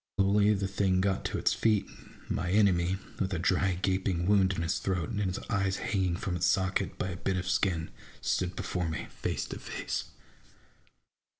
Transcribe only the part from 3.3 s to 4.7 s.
a dry gaping wound in